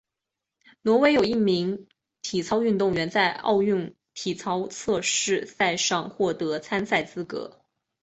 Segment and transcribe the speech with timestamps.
[0.81, 1.87] 挪威有一名
[2.23, 7.61] 体操运动员在奥运体操测试赛上获得参赛资格。